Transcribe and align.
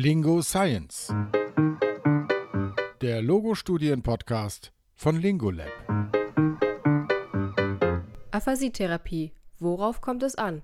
Lingo 0.00 0.42
Science. 0.42 1.12
Der 3.00 3.20
Logo-Studien-Podcast 3.20 4.70
von 4.94 5.20
Lingolab. 5.20 5.66
Aphasietherapie. 8.30 9.32
Worauf 9.58 10.00
kommt 10.00 10.22
es 10.22 10.36
an? 10.36 10.62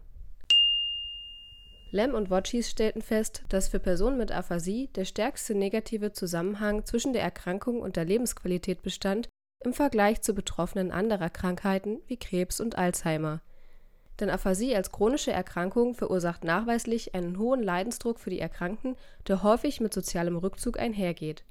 Lem 1.90 2.14
und 2.14 2.30
Wotschis 2.30 2.70
stellten 2.70 3.02
fest, 3.02 3.43
dass 3.48 3.66
für 3.66 3.80
Personen 3.80 4.18
mit 4.18 4.30
Aphasie 4.30 4.89
der 4.95 5.05
stärkste 5.05 5.57
negative 5.57 6.12
Zusammenhang 6.12 6.85
zwischen 6.85 7.12
der 7.12 7.23
Erkrankung 7.23 7.80
und 7.80 7.96
der 7.96 8.05
Lebensqualität 8.05 8.82
bestand 8.82 9.29
im 9.64 9.73
Vergleich 9.73 10.23
zu 10.23 10.32
Betroffenen 10.35 10.93
anderer 10.93 11.30
Krankheiten 11.30 11.98
wie 12.07 12.19
Krebs 12.19 12.61
und 12.61 12.79
Alzheimer. 12.79 13.43
Denn 14.20 14.30
Aphasie 14.30 14.76
als 14.76 14.92
chronische 14.92 15.32
Erkrankung 15.32 15.94
verursacht 15.94 16.44
nachweislich 16.44 17.14
einen 17.14 17.38
hohen 17.38 17.62
Leidensdruck 17.62 18.20
für 18.20 18.30
die 18.30 18.38
Erkrankten, 18.38 18.96
der 19.27 19.42
häufig 19.42 19.80
mit 19.80 19.92
sozialem 19.92 20.36
Rückzug 20.36 20.78
einhergeht. 20.78 21.45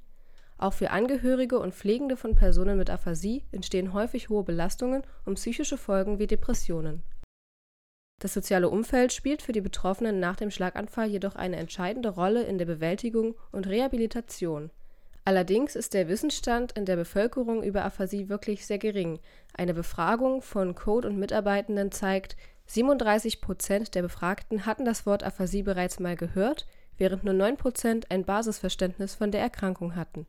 Auch 0.56 0.72
für 0.72 0.90
Angehörige 0.90 1.58
und 1.58 1.74
Pflegende 1.74 2.16
von 2.16 2.34
Personen 2.34 2.78
mit 2.78 2.88
Aphasie 2.88 3.44
entstehen 3.52 3.92
häufig 3.92 4.28
hohe 4.28 4.44
Belastungen 4.44 5.02
und 5.24 5.34
psychische 5.34 5.76
Folgen 5.76 6.18
wie 6.18 6.26
Depressionen. 6.26 7.02
Das 8.20 8.32
soziale 8.32 8.70
Umfeld 8.70 9.12
spielt 9.12 9.42
für 9.42 9.52
die 9.52 9.60
Betroffenen 9.60 10.20
nach 10.20 10.36
dem 10.36 10.50
Schlaganfall 10.50 11.08
jedoch 11.08 11.34
eine 11.34 11.56
entscheidende 11.56 12.10
Rolle 12.10 12.44
in 12.44 12.56
der 12.58 12.64
Bewältigung 12.64 13.34
und 13.52 13.66
Rehabilitation. 13.66 14.70
Allerdings 15.26 15.74
ist 15.74 15.94
der 15.94 16.08
Wissensstand 16.08 16.72
in 16.72 16.84
der 16.84 16.96
Bevölkerung 16.96 17.62
über 17.62 17.84
Aphasie 17.84 18.28
wirklich 18.28 18.66
sehr 18.66 18.78
gering. 18.78 19.20
Eine 19.54 19.74
Befragung 19.74 20.42
von 20.42 20.74
Code 20.74 21.08
und 21.08 21.18
Mitarbeitenden 21.18 21.92
zeigt, 21.92 22.36
37 22.66 23.40
Prozent 23.40 23.94
der 23.94 24.02
Befragten 24.02 24.66
hatten 24.66 24.84
das 24.84 25.06
Wort 25.06 25.22
Aphasie 25.22 25.62
bereits 25.62 26.00
mal 26.00 26.16
gehört, 26.16 26.66
während 26.96 27.24
nur 27.24 27.34
9 27.34 27.56
Prozent 27.56 28.10
ein 28.10 28.24
Basisverständnis 28.24 29.14
von 29.14 29.30
der 29.30 29.40
Erkrankung 29.40 29.96
hatten. 29.96 30.26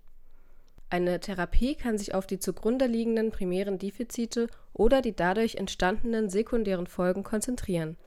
Eine 0.90 1.20
Therapie 1.20 1.76
kann 1.76 1.98
sich 1.98 2.14
auf 2.14 2.28
die 2.28 2.40
zugrunde 2.40 2.86
liegenden 2.86 3.32
primären 3.32 3.80
Defizite 3.80 4.48
oder 4.74 5.02
die 5.02 5.16
dadurch 5.16 5.56
entstandenen 5.56 6.30
sekundären 6.30 6.88
Folgen 6.88 7.24
konzentrieren. 7.24 7.98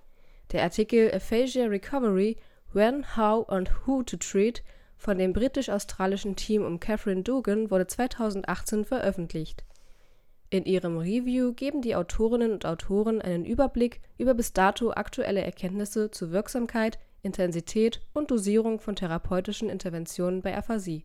Der 0.52 0.62
Artikel 0.62 1.12
Aphasia 1.12 1.66
Recovery– 1.66 2.36
When, 2.72 3.16
How 3.16 3.48
and 3.48 3.70
Who 3.86 4.02
to 4.02 4.18
Treat 4.18 4.62
von 4.98 5.16
dem 5.16 5.32
britisch-australischen 5.32 6.36
Team 6.36 6.64
um 6.64 6.78
Catherine 6.78 7.22
Dugan 7.22 7.70
wurde 7.70 7.86
2018 7.86 8.84
veröffentlicht 8.84 9.64
in 10.50 10.64
ihrem 10.64 10.96
Review 10.98 11.52
geben 11.52 11.82
die 11.82 11.94
Autorinnen 11.94 12.52
und 12.52 12.64
Autoren 12.64 13.20
einen 13.20 13.44
Überblick 13.44 14.00
über 14.16 14.34
bis 14.34 14.52
dato 14.52 14.90
aktuelle 14.92 15.42
Erkenntnisse 15.42 16.10
zu 16.10 16.30
Wirksamkeit, 16.30 16.98
Intensität 17.22 18.00
und 18.14 18.30
Dosierung 18.30 18.80
von 18.80 18.96
therapeutischen 18.96 19.68
Interventionen 19.68 20.40
bei 20.40 20.56
Aphasie. 20.56 21.04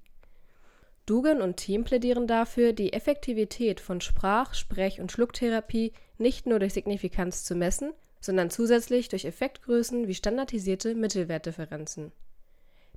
Dugan 1.06 1.42
und 1.42 1.58
Team 1.58 1.84
plädieren 1.84 2.28
dafür, 2.28 2.72
die 2.72 2.94
Effektivität 2.94 3.82
von 3.82 4.00
Sprach-, 4.00 4.54
Sprech- 4.54 5.02
und 5.02 5.12
Schlucktherapie 5.12 5.92
nicht 6.18 6.46
nur 6.46 6.60
durch 6.60 6.74
Signifikanz 6.74 7.44
zu 7.44 7.56
messen, 7.56 7.92
sondern 8.22 8.50
zusätzlich 8.50 9.10
durch 9.10 9.26
Effektgrößen 9.26 10.08
wie 10.08 10.14
standardisierte 10.14 10.96
Mittelwertdifferenzen 10.96 12.14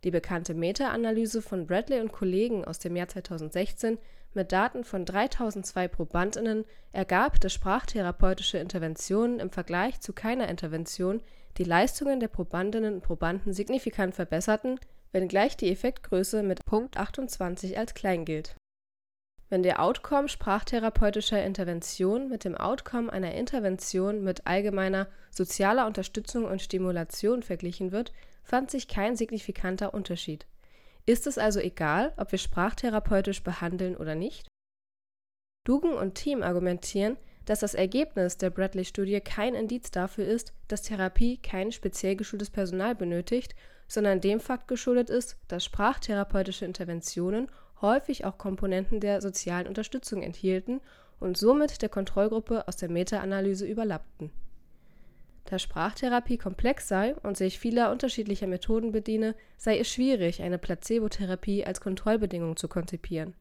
die 0.04 0.10
bekannte 0.10 0.54
Meta-Analyse 0.54 1.42
von 1.42 1.66
Bradley 1.66 2.00
und 2.00 2.12
Kollegen 2.12 2.64
aus 2.64 2.78
dem 2.78 2.96
Jahr 2.96 3.08
2016 3.08 3.98
mit 4.36 4.52
Daten 4.52 4.84
von 4.84 5.04
3002 5.04 5.88
ProbandInnen 5.88 6.64
ergab, 6.92 7.40
dass 7.40 7.52
sprachtherapeutische 7.52 8.58
Interventionen 8.58 9.40
im 9.40 9.50
Vergleich 9.50 10.00
zu 10.00 10.12
keiner 10.12 10.48
Intervention 10.48 11.20
die 11.58 11.64
Leistungen 11.64 12.20
der 12.20 12.28
Probandinnen 12.28 12.94
und 12.94 13.02
Probanden 13.02 13.52
signifikant 13.52 14.14
verbesserten, 14.14 14.78
wenngleich 15.12 15.56
die 15.56 15.70
Effektgröße 15.72 16.42
mit 16.42 16.64
Punkt 16.64 16.96
28 16.96 17.78
als 17.78 17.94
klein 17.94 18.24
gilt. 18.24 18.54
Wenn 19.48 19.62
der 19.62 19.80
Outcome 19.80 20.28
sprachtherapeutischer 20.28 21.42
Intervention 21.44 22.28
mit 22.28 22.44
dem 22.44 22.56
Outcome 22.56 23.12
einer 23.12 23.34
Intervention 23.34 24.24
mit 24.24 24.46
allgemeiner 24.46 25.06
sozialer 25.30 25.86
Unterstützung 25.86 26.44
und 26.44 26.60
Stimulation 26.60 27.42
verglichen 27.42 27.92
wird 27.92 28.12
fand 28.42 28.70
sich 28.70 28.88
kein 28.88 29.16
signifikanter 29.16 29.94
Unterschied. 29.94 30.46
Ist 31.08 31.28
es 31.28 31.38
also 31.38 31.60
egal, 31.60 32.12
ob 32.16 32.32
wir 32.32 32.38
sprachtherapeutisch 32.38 33.44
behandeln 33.44 33.96
oder 33.96 34.16
nicht? 34.16 34.48
Dugan 35.64 35.94
und 35.94 36.16
Team 36.16 36.42
argumentieren, 36.42 37.16
dass 37.44 37.60
das 37.60 37.74
Ergebnis 37.74 38.38
der 38.38 38.50
Bradley-Studie 38.50 39.20
kein 39.20 39.54
Indiz 39.54 39.92
dafür 39.92 40.26
ist, 40.26 40.52
dass 40.66 40.82
Therapie 40.82 41.38
kein 41.38 41.70
speziell 41.70 42.16
geschultes 42.16 42.50
Personal 42.50 42.96
benötigt, 42.96 43.54
sondern 43.86 44.20
dem 44.20 44.40
Fakt 44.40 44.66
geschuldet 44.66 45.08
ist, 45.08 45.36
dass 45.46 45.64
sprachtherapeutische 45.64 46.64
Interventionen 46.64 47.48
häufig 47.80 48.24
auch 48.24 48.36
Komponenten 48.36 48.98
der 48.98 49.20
sozialen 49.20 49.68
Unterstützung 49.68 50.24
enthielten 50.24 50.80
und 51.20 51.38
somit 51.38 51.82
der 51.82 51.88
Kontrollgruppe 51.88 52.66
aus 52.66 52.76
der 52.76 52.90
Meta-Analyse 52.90 53.64
überlappten 53.64 54.32
da 55.50 55.58
Sprachtherapie 55.58 56.38
komplex 56.38 56.88
sei 56.88 57.14
und 57.22 57.36
sich 57.36 57.58
vieler 57.58 57.90
unterschiedlicher 57.90 58.46
Methoden 58.46 58.92
bediene, 58.92 59.34
sei 59.56 59.78
es 59.78 59.88
schwierig, 59.88 60.42
eine 60.42 60.58
Placebo-Therapie 60.58 61.64
als 61.64 61.80
Kontrollbedingung 61.80 62.56
zu 62.56 62.68
konzipieren. 62.68 63.34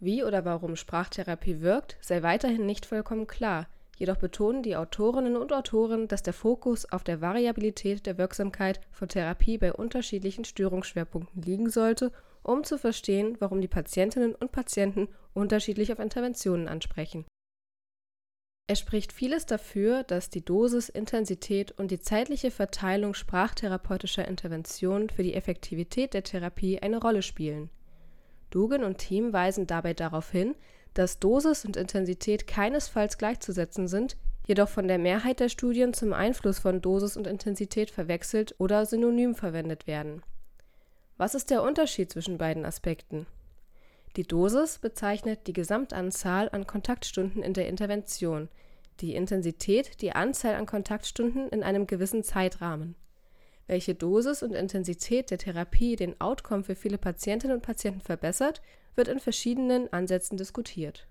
Wie 0.00 0.24
oder 0.24 0.44
warum 0.44 0.76
Sprachtherapie 0.76 1.60
wirkt, 1.60 1.96
sei 2.00 2.22
weiterhin 2.22 2.66
nicht 2.66 2.86
vollkommen 2.86 3.26
klar, 3.26 3.68
jedoch 3.96 4.16
betonen 4.16 4.62
die 4.62 4.76
Autorinnen 4.76 5.36
und 5.36 5.52
Autoren, 5.52 6.08
dass 6.08 6.22
der 6.22 6.32
Fokus 6.32 6.90
auf 6.90 7.04
der 7.04 7.20
Variabilität 7.20 8.06
der 8.06 8.18
Wirksamkeit 8.18 8.80
von 8.90 9.08
Therapie 9.08 9.58
bei 9.58 9.72
unterschiedlichen 9.72 10.44
Störungsschwerpunkten 10.44 11.42
liegen 11.42 11.70
sollte, 11.70 12.12
um 12.42 12.64
zu 12.64 12.78
verstehen, 12.78 13.36
warum 13.38 13.60
die 13.60 13.68
Patientinnen 13.68 14.34
und 14.34 14.50
Patienten 14.52 15.08
unterschiedlich 15.34 15.92
auf 15.92 16.00
Interventionen 16.00 16.68
ansprechen 16.68 17.24
es 18.72 18.78
spricht 18.78 19.12
vieles 19.12 19.44
dafür, 19.44 20.02
dass 20.02 20.30
die 20.30 20.42
Dosis, 20.42 20.88
Intensität 20.88 21.72
und 21.72 21.90
die 21.90 22.00
zeitliche 22.00 22.50
Verteilung 22.50 23.12
sprachtherapeutischer 23.12 24.26
Interventionen 24.26 25.10
für 25.10 25.22
die 25.22 25.34
Effektivität 25.34 26.14
der 26.14 26.22
Therapie 26.22 26.80
eine 26.80 26.98
Rolle 26.98 27.20
spielen. 27.20 27.68
Dugan 28.48 28.82
und 28.82 28.96
Team 28.96 29.34
weisen 29.34 29.66
dabei 29.66 29.92
darauf 29.92 30.30
hin, 30.30 30.54
dass 30.94 31.18
Dosis 31.18 31.66
und 31.66 31.76
Intensität 31.76 32.46
keinesfalls 32.46 33.18
gleichzusetzen 33.18 33.88
sind, 33.88 34.16
jedoch 34.46 34.70
von 34.70 34.88
der 34.88 34.98
Mehrheit 34.98 35.40
der 35.40 35.50
Studien 35.50 35.92
zum 35.92 36.14
Einfluss 36.14 36.58
von 36.58 36.80
Dosis 36.80 37.18
und 37.18 37.26
Intensität 37.26 37.90
verwechselt 37.90 38.54
oder 38.56 38.86
synonym 38.86 39.34
verwendet 39.34 39.86
werden. 39.86 40.22
Was 41.18 41.34
ist 41.34 41.50
der 41.50 41.62
Unterschied 41.62 42.10
zwischen 42.10 42.38
beiden 42.38 42.64
Aspekten? 42.64 43.26
Die 44.16 44.26
Dosis 44.26 44.78
bezeichnet 44.78 45.46
die 45.46 45.54
Gesamtanzahl 45.54 46.50
an 46.50 46.66
Kontaktstunden 46.66 47.42
in 47.42 47.54
der 47.54 47.68
Intervention, 47.68 48.50
die 49.00 49.14
Intensität 49.14 50.02
die 50.02 50.12
Anzahl 50.12 50.54
an 50.54 50.66
Kontaktstunden 50.66 51.48
in 51.48 51.62
einem 51.62 51.86
gewissen 51.86 52.22
Zeitrahmen. 52.22 52.94
Welche 53.66 53.94
Dosis 53.94 54.42
und 54.42 54.52
Intensität 54.52 55.30
der 55.30 55.38
Therapie 55.38 55.96
den 55.96 56.20
Outcome 56.20 56.62
für 56.62 56.74
viele 56.74 56.98
Patientinnen 56.98 57.56
und 57.56 57.62
Patienten 57.62 58.00
verbessert, 58.00 58.60
wird 58.94 59.08
in 59.08 59.18
verschiedenen 59.18 59.90
Ansätzen 59.94 60.36
diskutiert. 60.36 61.06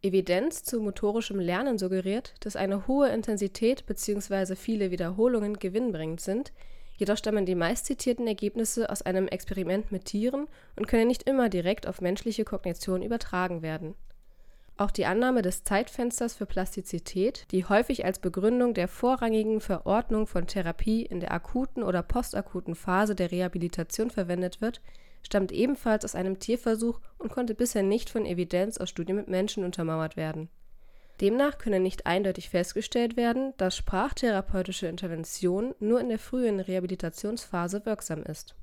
Evidenz 0.00 0.62
zu 0.62 0.80
motorischem 0.80 1.38
Lernen 1.38 1.76
suggeriert, 1.76 2.34
dass 2.40 2.56
eine 2.56 2.86
hohe 2.86 3.10
Intensität 3.10 3.84
bzw. 3.84 4.54
viele 4.54 4.90
Wiederholungen 4.90 5.58
gewinnbringend 5.58 6.20
sind, 6.20 6.52
Jedoch 6.96 7.16
stammen 7.16 7.44
die 7.44 7.54
meistzitierten 7.54 8.26
Ergebnisse 8.26 8.88
aus 8.90 9.02
einem 9.02 9.26
Experiment 9.26 9.90
mit 9.90 10.04
Tieren 10.04 10.46
und 10.76 10.86
können 10.86 11.08
nicht 11.08 11.24
immer 11.24 11.48
direkt 11.48 11.86
auf 11.86 12.00
menschliche 12.00 12.44
Kognition 12.44 13.02
übertragen 13.02 13.62
werden. 13.62 13.94
Auch 14.76 14.90
die 14.90 15.06
Annahme 15.06 15.42
des 15.42 15.62
Zeitfensters 15.62 16.34
für 16.34 16.46
Plastizität, 16.46 17.46
die 17.52 17.64
häufig 17.64 18.04
als 18.04 18.18
Begründung 18.18 18.74
der 18.74 18.88
vorrangigen 18.88 19.60
Verordnung 19.60 20.26
von 20.26 20.48
Therapie 20.48 21.02
in 21.02 21.20
der 21.20 21.32
akuten 21.32 21.84
oder 21.84 22.02
postakuten 22.02 22.74
Phase 22.74 23.14
der 23.14 23.30
Rehabilitation 23.30 24.10
verwendet 24.10 24.60
wird, 24.60 24.80
stammt 25.22 25.52
ebenfalls 25.52 26.04
aus 26.04 26.16
einem 26.16 26.40
Tierversuch 26.40 27.00
und 27.18 27.30
konnte 27.30 27.54
bisher 27.54 27.84
nicht 27.84 28.10
von 28.10 28.26
Evidenz 28.26 28.78
aus 28.78 28.90
Studien 28.90 29.16
mit 29.16 29.28
Menschen 29.28 29.64
untermauert 29.64 30.16
werden 30.16 30.48
Demnach 31.24 31.56
könne 31.56 31.80
nicht 31.80 32.04
eindeutig 32.04 32.50
festgestellt 32.50 33.16
werden, 33.16 33.54
dass 33.56 33.78
sprachtherapeutische 33.78 34.88
Intervention 34.88 35.74
nur 35.80 35.98
in 35.98 36.10
der 36.10 36.18
frühen 36.18 36.60
Rehabilitationsphase 36.60 37.86
wirksam 37.86 38.24
ist. 38.24 38.54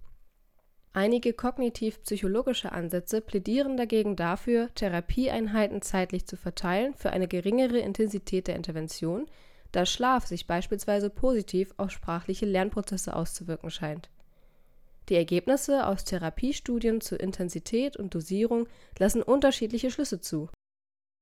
Einige 0.94 1.34
kognitiv-psychologische 1.34 2.72
Ansätze 2.72 3.22
plädieren 3.22 3.78
dagegen 3.78 4.16
dafür, 4.16 4.70
Therapieeinheiten 4.76 5.82
zeitlich 5.82 6.28
zu 6.28 6.38
verteilen 6.38 6.94
für 6.94 7.10
eine 7.10 7.28
geringere 7.28 7.80
Intensität 7.80 8.48
der 8.48 8.58
Intervention, 8.58 9.26
da 9.72 9.88
Schlaf 9.88 10.28
sich 10.28 10.46
beispielsweise 10.46 11.10
positiv 11.10 11.74
auf 11.78 11.90
sprachliche 11.90 12.46
Lernprozesse 12.46 13.16
auszuwirken 13.16 13.72
scheint. 13.72 14.12
Die 15.10 15.16
Ergebnisse 15.16 15.88
aus 15.88 16.06
Therapiestudien 16.06 17.02
zu 17.02 17.16
Intensität 17.16 17.98
und 17.98 18.14
Dosierung 18.14 18.68
lassen 19.00 19.24
unterschiedliche 19.24 19.90
Schlüsse 19.90 20.22
zu 20.22 20.50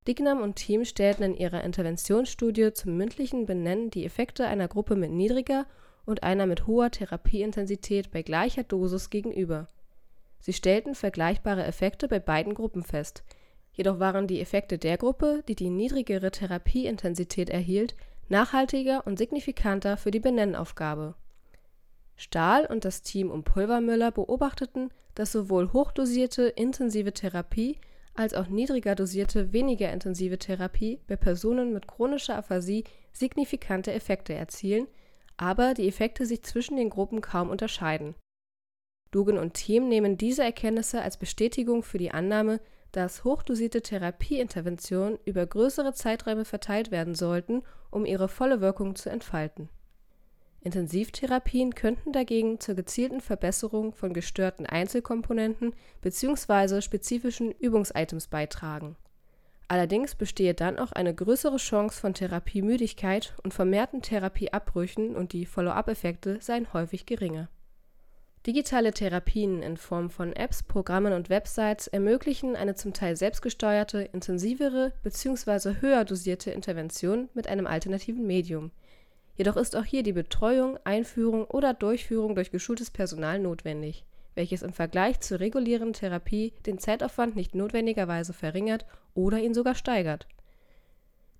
Dignam 0.09 0.41
und 0.41 0.55
Team 0.55 0.85
stellten 0.85 1.21
in 1.21 1.37
ihrer 1.37 1.63
Interventionsstudie 1.63 2.73
zum 2.73 2.97
mündlichen 2.97 3.45
Benennen 3.45 3.91
die 3.91 4.05
Effekte 4.05 4.47
einer 4.47 4.67
Gruppe 4.67 4.95
mit 4.95 5.11
niedriger 5.11 5.67
und 6.03 6.23
einer 6.23 6.47
mit 6.47 6.65
hoher 6.65 6.89
Therapieintensität 6.89 8.09
bei 8.09 8.23
gleicher 8.23 8.63
Dosis 8.63 9.11
gegenüber. 9.11 9.67
Sie 10.39 10.53
stellten 10.53 10.95
vergleichbare 10.95 11.63
Effekte 11.63 12.07
bei 12.07 12.17
beiden 12.17 12.55
Gruppen 12.55 12.81
fest, 12.81 13.21
jedoch 13.71 13.99
waren 13.99 14.25
die 14.25 14.41
Effekte 14.41 14.79
der 14.79 14.97
Gruppe, 14.97 15.43
die 15.47 15.53
die 15.53 15.69
niedrigere 15.69 16.31
Therapieintensität 16.31 17.51
erhielt, 17.51 17.95
nachhaltiger 18.29 19.05
und 19.05 19.19
signifikanter 19.19 19.95
für 19.95 20.09
die 20.09 20.19
Benennaufgabe. 20.19 21.13
Stahl 22.15 22.65
und 22.65 22.83
das 22.83 23.03
Team 23.03 23.29
um 23.29 23.43
Pulvermüller 23.43 24.09
beobachteten, 24.09 24.89
dass 25.13 25.31
sowohl 25.31 25.71
hochdosierte 25.71 26.47
intensive 26.47 27.13
Therapie 27.13 27.77
als 28.19 28.33
auch 28.33 28.47
niedriger 28.47 28.95
dosierte 28.95 29.53
weniger 29.53 29.93
intensive 29.93 30.37
Therapie 30.37 30.99
bei 31.07 31.15
Personen 31.15 31.71
mit 31.71 31.87
chronischer 31.87 32.35
Aphasie 32.35 32.83
signifikante 33.13 33.93
Effekte 33.93 34.33
erzielen, 34.33 34.87
aber 35.37 35.73
die 35.73 35.87
Effekte 35.87 36.25
sich 36.25 36.43
zwischen 36.43 36.75
den 36.75 36.89
Gruppen 36.89 37.21
kaum 37.21 37.49
unterscheiden. 37.49 38.15
Dugan 39.11 39.37
und 39.37 39.53
Team 39.53 39.87
nehmen 39.87 40.17
diese 40.17 40.43
Erkenntnisse 40.43 41.01
als 41.01 41.15
Bestätigung 41.15 41.81
für 41.81 41.97
die 41.97 42.11
Annahme, 42.11 42.59
dass 42.91 43.23
hochdosierte 43.23 43.81
Therapieinterventionen 43.81 45.17
über 45.23 45.45
größere 45.45 45.93
Zeiträume 45.93 46.43
verteilt 46.43 46.91
werden 46.91 47.15
sollten, 47.15 47.63
um 47.89 48.05
ihre 48.05 48.27
volle 48.27 48.59
Wirkung 48.59 48.97
zu 48.97 49.09
entfalten. 49.09 49.69
Intensivtherapien 50.61 51.73
könnten 51.73 52.11
dagegen 52.11 52.59
zur 52.59 52.75
gezielten 52.75 53.21
Verbesserung 53.21 53.93
von 53.93 54.13
gestörten 54.13 54.65
Einzelkomponenten 54.65 55.73
bzw. 56.01 56.81
spezifischen 56.81 57.51
Übungsitems 57.51 58.27
beitragen. 58.27 58.97
Allerdings 59.69 60.15
bestehe 60.15 60.53
dann 60.53 60.79
auch 60.79 60.91
eine 60.91 61.13
größere 61.13 61.57
Chance 61.57 62.01
von 62.01 62.13
Therapiemüdigkeit 62.13 63.35
und 63.43 63.53
vermehrten 63.53 64.01
Therapieabbrüchen 64.01 65.15
und 65.15 65.31
die 65.31 65.45
Follow-up-Effekte 65.45 66.39
seien 66.41 66.73
häufig 66.73 67.05
geringer. 67.05 67.49
Digitale 68.47 68.93
Therapien 68.93 69.61
in 69.61 69.77
Form 69.77 70.09
von 70.09 70.33
Apps, 70.33 70.63
Programmen 70.63 71.13
und 71.13 71.29
Websites 71.29 71.87
ermöglichen 71.87 72.55
eine 72.55 72.73
zum 72.73 72.93
Teil 72.93 73.15
selbstgesteuerte, 73.15 74.01
intensivere 74.01 74.93
bzw. 75.03 75.75
höher 75.81 76.03
dosierte 76.03 76.51
Intervention 76.51 77.29
mit 77.33 77.47
einem 77.47 77.65
alternativen 77.65 78.25
Medium– 78.27 78.71
Jedoch 79.39 79.55
ist 79.55 79.77
auch 79.77 79.85
hier 79.85 80.03
die 80.03 80.11
Betreuung, 80.11 80.77
Einführung 80.83 81.45
oder 81.45 81.73
Durchführung 81.73 82.35
durch 82.35 82.51
geschultes 82.51 82.91
Personal 82.91 83.39
notwendig, 83.39 84.03
welches 84.35 84.63
im 84.63 84.73
Vergleich 84.73 85.21
zur 85.21 85.39
regulären 85.39 85.93
Therapie 85.93 86.51
den 86.65 86.77
Zeitaufwand 86.77 87.37
nicht 87.37 87.55
notwendigerweise 87.55 88.33
verringert 88.33 88.85
oder 89.13 89.39
ihn 89.39 89.53
sogar 89.53 89.75
steigert. 89.75 90.27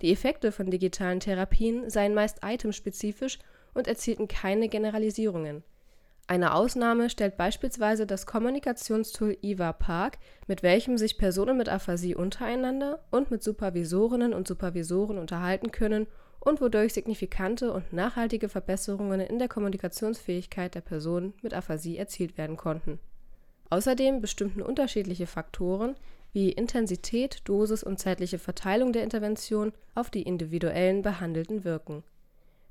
Die 0.02 0.14
Effekte 0.14 0.54
von 0.54 0.72
digitalen 0.72 1.20
Therapien 1.20 1.90
seien 1.90 2.14
meist 2.14 2.40
itemspezifisch 2.42 3.38
und 3.74 3.90
erzielten 3.90 4.30
keine 4.30 4.70
Generalisierungen. 4.70 5.62
Eine 6.26 6.54
Ausnahme 6.54 7.10
stellt 7.10 7.36
beispielsweise 7.36 8.08
das 8.08 8.26
Kommunikationstool 8.26 9.36
Eva 9.42 9.74
Park, 9.74 10.20
mit 10.48 10.64
welchem 10.64 10.98
sich 10.98 11.18
Personen 11.18 11.58
mit 11.58 11.68
Aphasie 11.68 12.16
untereinander 12.16 13.04
und 13.12 13.30
mit 13.30 13.44
Supervisorinnen 13.44 14.34
und 14.34 14.48
Supervisoren 14.48 15.18
unterhalten 15.18 15.72
können 15.74 16.08
und 16.40 16.62
wodurch 16.62 16.94
signifikante 16.94 17.74
und 17.74 17.92
nachhaltige 17.92 18.50
Verbesserungen 18.50 19.20
in 19.20 19.40
der 19.40 19.48
Kommunikationsfähigkeit 19.48 20.76
der 20.76 20.82
Personen 20.82 21.34
mit 21.42 21.54
Aphasie 21.54 21.98
erzielt 21.98 22.38
werden 22.38 22.58
konnten. 22.58 23.00
Außerdem 23.70 24.22
bestimmten 24.22 24.62
unterschiedliche 24.62 25.28
Faktoren 25.28 25.96
wie 26.32 26.52
Intensität, 26.52 27.42
Dosis 27.46 27.84
und 27.84 28.00
zeitliche 28.00 28.40
Verteilung 28.40 28.94
der 28.94 29.04
Intervention 29.04 29.74
auf 29.96 30.10
die 30.10 30.24
individuellen 30.24 31.02
Behandelten 31.02 31.64
wirken. 31.64 32.04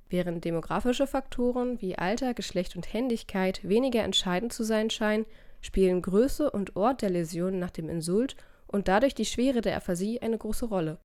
Während 0.08 0.44
demografische 0.44 1.06
Faktoren 1.06 1.80
wie 1.82 1.98
Alter, 1.98 2.34
Geschlecht 2.34 2.76
und 2.76 2.92
Händigkeit 2.92 3.68
weniger 3.68 4.02
entscheidend 4.02 4.52
zu 4.52 4.64
sein 4.64 4.90
scheinen, 4.90 5.26
spielen 5.60 6.02
Größe 6.02 6.50
und 6.50 6.76
Ort 6.76 7.02
der 7.02 7.10
Läsion 7.10 7.58
nach 7.58 7.70
dem 7.70 7.88
Insult 7.88 8.36
und 8.66 8.88
dadurch 8.88 9.14
die 9.14 9.24
Schwere 9.24 9.60
der 9.60 9.76
Aphasie 9.76 10.20
eine 10.20 10.38
große 10.38 10.66
Rolle 10.66 10.98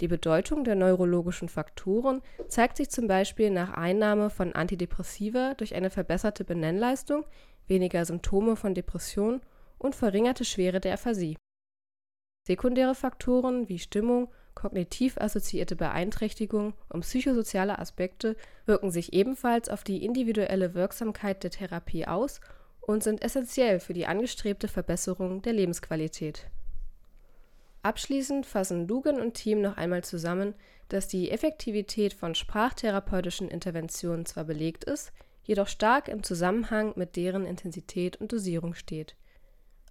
die 0.00 0.08
Bedeutung 0.08 0.64
der 0.64 0.74
neurologischen 0.74 1.48
Faktoren 1.48 2.22
zeigt 2.48 2.76
sich 2.76 2.90
zum 2.90 3.06
Beispiel 3.06 3.50
nach 3.50 3.74
Einnahme 3.74 4.30
von 4.30 4.52
Antidepressiva 4.52 5.54
durch 5.54 5.74
eine 5.74 5.90
verbesserte 5.90 6.44
Benennleistung, 6.44 7.24
weniger 7.68 8.04
Symptome 8.04 8.56
von 8.56 8.74
Depression 8.74 9.40
und 9.78 9.94
verringerte 9.94 10.44
Schwere 10.44 10.80
der 10.80 10.94
Aphasie. 10.94 11.36
Sekundäre 12.48 12.96
Faktoren 12.96 13.68
wie 13.68 13.78
Stimmung, 13.78 14.28
kognitiv 14.54 15.16
assoziierte 15.18 15.76
Beeinträchtigung 15.76 16.74
und 16.88 17.02
psychosoziale 17.02 17.78
Aspekte 17.78 18.36
wirken 18.66 18.90
sich 18.90 19.12
ebenfalls 19.12 19.68
auf 19.68 19.84
die 19.84 20.04
individuelle 20.04 20.74
Wirksamkeit 20.74 21.44
der 21.44 21.52
Therapie 21.52 22.06
aus 22.06 22.40
und 22.80 23.04
sind 23.04 23.22
essentiell 23.22 23.78
für 23.78 23.92
die 23.92 24.06
angestrebte 24.06 24.66
Verbesserung 24.66 25.42
der 25.42 25.52
Lebensqualität 25.52 26.50
Abschließend 27.82 28.46
fassen 28.46 28.86
Dugan 28.86 29.20
und 29.20 29.34
Team 29.34 29.60
noch 29.60 29.76
einmal 29.76 30.04
zusammen, 30.04 30.54
dass 30.88 31.08
die 31.08 31.30
Effektivität 31.30 32.14
von 32.14 32.34
sprachtherapeutischen 32.34 33.48
Interventionen 33.48 34.24
zwar 34.24 34.44
belegt 34.44 34.84
ist, 34.84 35.12
jedoch 35.42 35.66
stark 35.66 36.08
im 36.08 36.22
Zusammenhang 36.22 36.92
mit 36.96 37.16
deren 37.16 37.44
Intensität 37.44 38.16
und 38.16 38.32
Dosierung 38.32 38.74
steht. 38.74 39.16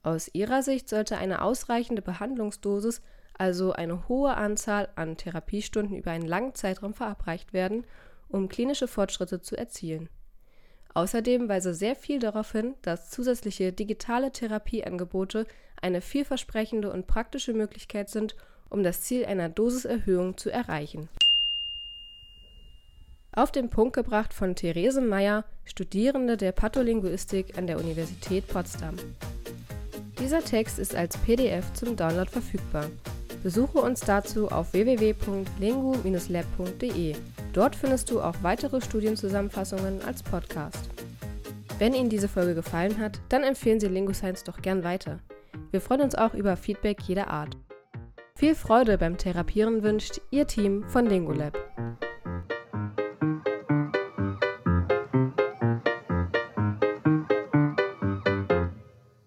Aus 0.03 0.29
ihrer 0.33 0.63
Sicht 0.63 0.87
sollte 0.87 1.17
eine 1.17 1.41
ausreichende 1.41 2.01
Behandlungsdosis, 2.01 3.01
also 3.37 3.73
eine 3.73 4.07
hohe 4.07 4.35
Anzahl 4.35 4.89
an 4.95 5.17
Therapiestunden 5.17 5.97
über 5.97 6.11
einen 6.11 6.27
langen 6.27 6.55
Zeitraum 6.55 6.93
verabreicht 6.93 7.51
werden, 7.51 7.85
um 8.29 8.47
klinische 8.47 8.87
Fortschritte 8.87 9.41
zu 9.41 9.57
erzielen 9.57 10.09
Außerdem 10.93 11.47
weise 11.47 11.73
sehr 11.73 11.95
viel 11.95 12.19
darauf 12.19 12.51
hin, 12.51 12.75
dass 12.81 13.09
zusätzliche 13.09 13.71
digitale 13.71 14.31
Therapieangebote 14.31 15.47
eine 15.81 16.01
vielversprechende 16.01 16.91
und 16.91 17.07
praktische 17.07 17.53
Möglichkeit 17.53 18.09
sind, 18.09 18.35
um 18.69 18.83
das 18.83 19.01
Ziel 19.01 19.25
einer 19.25 19.49
Dosiserhöhung 19.49 20.37
zu 20.37 20.49
erreichen. 20.49 21.09
Auf 23.33 23.51
den 23.51 23.69
Punkt 23.69 23.95
gebracht 23.95 24.33
von 24.33 24.55
Therese 24.55 24.99
Meyer, 24.99 25.45
Studierende 25.63 26.35
der 26.35 26.51
Patholinguistik 26.51 27.57
an 27.57 27.65
der 27.65 27.79
Universität 27.79 28.45
Potsdam. 28.49 28.97
Dieser 30.19 30.43
Text 30.43 30.79
ist 30.79 30.95
als 30.95 31.15
PDF 31.17 31.71
zum 31.73 31.95
Download 31.95 32.29
verfügbar. 32.29 32.87
Besuche 33.41 33.79
uns 33.79 34.01
dazu 34.01 34.49
auf 34.49 34.73
www.lingu-lab.de. 34.73 37.15
Dort 37.53 37.75
findest 37.75 38.09
du 38.09 38.21
auch 38.21 38.35
weitere 38.41 38.81
Studienzusammenfassungen 38.81 40.01
als 40.05 40.23
Podcast. 40.23 40.89
Wenn 41.79 41.93
Ihnen 41.93 42.09
diese 42.09 42.27
Folge 42.27 42.55
gefallen 42.55 42.99
hat, 42.99 43.19
dann 43.29 43.43
empfehlen 43.43 43.79
Sie 43.79 43.87
LinguScience 43.87 44.43
doch 44.43 44.61
gern 44.61 44.83
weiter. 44.83 45.19
Wir 45.71 45.81
freuen 45.81 46.01
uns 46.01 46.15
auch 46.15 46.33
über 46.33 46.55
Feedback 46.55 47.01
jeder 47.01 47.29
Art. 47.29 47.57
Viel 48.35 48.55
Freude 48.55 48.97
beim 48.97 49.17
Therapieren 49.17 49.83
wünscht 49.83 50.21
Ihr 50.31 50.47
Team 50.47 50.83
von 50.87 51.05
LinguLab. 51.05 51.57